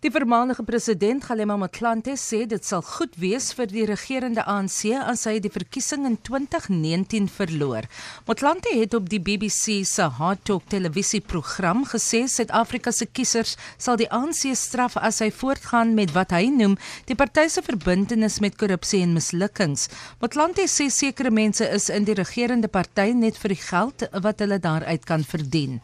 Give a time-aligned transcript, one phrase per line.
[0.00, 5.26] Die voormalige president Galema Motlanthe sê dit sal goed wees vir die regerende ANC as
[5.28, 7.84] hy die verkiesing in 2019 verloor.
[8.24, 14.08] Motlanthe het op die BBC se Hard Talk televisieprogram gesê Suid-Afrika se kiesers sal die
[14.08, 16.78] ANC straf as hy voortgaan met wat hy noem
[17.12, 19.90] die party se verbintenis met korrupsie en mislukkings.
[20.24, 24.62] Motlanthe sê sekere mense is in die regerende party net vir die geld wat hulle
[24.64, 25.82] daaruit kan verdien.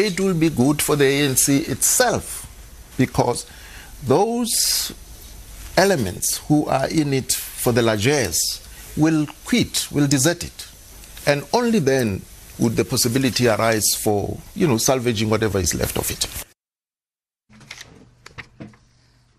[0.00, 2.46] It will be good for the ANC itself
[2.96, 3.46] because
[4.04, 4.92] those
[5.76, 8.60] elements who are in it for the largesse
[8.96, 10.68] will quit, will desert it.
[11.26, 12.22] And only then
[12.58, 16.43] would the possibility arise for, you know, salvaging whatever is left of it.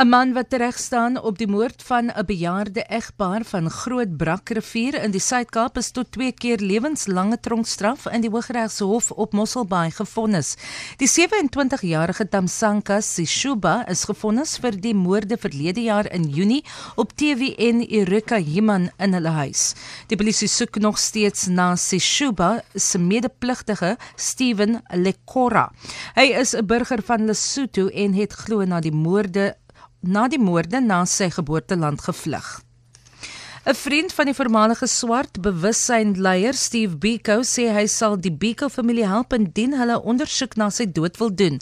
[0.00, 4.94] 'n Man wat tereg staan op die moord van 'n bejaarde egpaar van Groot Brakrivier
[5.02, 10.56] in die Suid-Kaap is tot 2 keer lewenslange tronkstraf in die Hooggeregshof op Mosselbaai gefonnis.
[10.96, 16.64] Die 27-jarige Tamsanka Sishuba is gefonnis vir die moorde verlede jaar in Junie
[16.96, 19.74] op TVN Erika Himan in hulle huis.
[20.06, 25.70] Die polisie soek nog steeds na Sishuba se medepligtige Steven Lekora.
[26.14, 29.56] Hy is 'n burger van Lesotho en het glo na die moorde
[30.00, 32.46] na die moorde na sy geboorteland gevlug.
[33.70, 39.06] 'n Vriend van die voormalige swart bewussynleier Steve Biko sê hy sal die Biko familie
[39.06, 41.60] help indien hulle ondersoek na sy dood wil doen.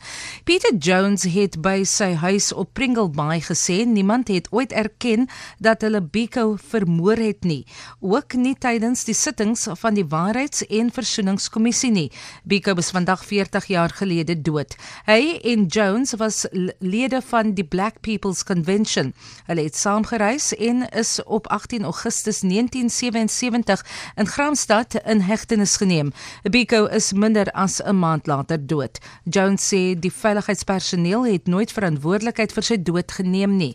[0.48, 5.26] Peter Jones het by sy huis op Pringle Bay gesê niemand het ooit erken
[5.60, 7.66] dat hulle Biko vermoor het nie,
[8.00, 12.08] ook nie tydens die sittings van die Waarheids- en Versoeningskommissie nie.
[12.44, 14.76] Biko is vandag 40 jaar gelede dood.
[15.04, 16.46] Hy en Jones was
[16.78, 19.12] lede van die Black People's Convention.
[19.44, 23.82] Hulle het saamgereis en is op 18 Augustus 1977
[24.16, 26.12] in Graamsstad in hegtenis geneem.
[26.42, 28.98] Biko is minder as 'n maand later dood.
[29.24, 33.74] Jones sê die veiligheidspersoneel het nooit verantwoordelikheid vir sy dood geneem nie.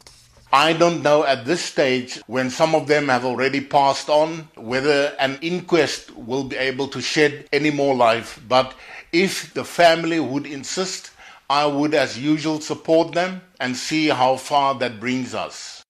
[0.54, 5.16] I don't know at this stage when some of them have already passed on whether
[5.18, 8.76] an inquest will be able to shed any more life but
[9.12, 11.10] if the family would insist
[11.50, 15.84] I would as usual support them and see how far that brings us.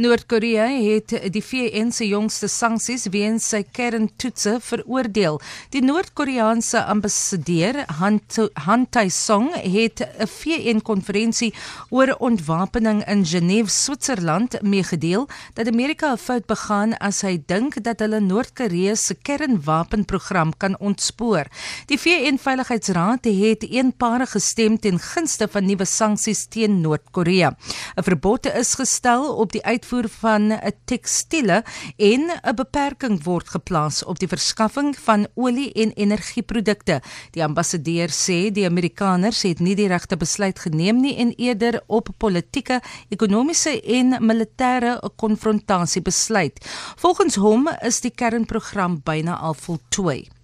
[0.00, 5.36] Noord-Korea het die VN se jongste sanksies weens sy kerntoetse veroordeel.
[5.74, 11.52] Die Noord-Koreaanse ambassadeur Han Tae-song het 'n VN-konferensie
[11.90, 18.00] oor ontwapening in Genève, Switserland, meegedeel dat Amerika 'n fout begaan as hy dink dat
[18.00, 21.44] hulle Noord-Korea se kernwapenprogram kan ontspoor.
[21.86, 27.56] Die VN-veiligheidsraad het eenparig gestem ten gunste van nuwe sanksies teen Noord-Korea.
[27.96, 31.64] 'n Verbod is gestel op die uitvoer van 'n tekstiele
[31.96, 37.02] en 'n beperking word geplaas op die verskaffing van olie en energieprodukte.
[37.30, 42.08] Die ambassadeur sê die Amerikaners het nie die regte besluit geneem nie en eerder op
[42.16, 46.66] politieke, ekonomiese en militêre konfrontasie besluit.
[46.96, 50.41] Volgens hom is die kernprogram byna al voltooi.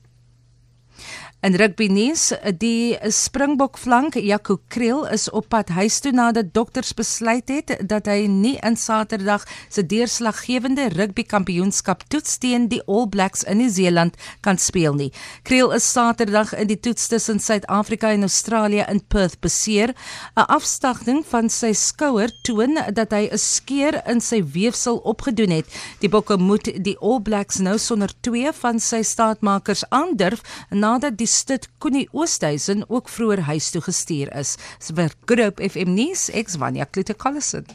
[1.39, 6.91] In rugby nuus, die Springbok flank Jaco Kriel is op pad huis toe nadat dokters
[6.99, 13.07] besluit het dat hy nie in Saterdag se deurslaggewende rugby kampioenskap toets teen die All
[13.07, 15.13] Blacks in Nieu-Seeland kan speel nie.
[15.47, 19.95] Kriel is Saterdag in die toets tussen Suid-Afrika en Australië in Perth beseer.
[20.35, 25.71] 'n Afstagting van sy skouer toon dat hy 'n skeur in sy weefsel opgedoen het.
[26.01, 31.28] Die Bokke moet die All Blacks nou sonder twee van sy staatmakers aandurf nadat die
[31.29, 34.57] Stit Koenie Oosthuizen ook vroeër huis toe gestuur is.
[34.89, 37.69] Vir Groep FM nuus, ek's Vanya Klute Collison.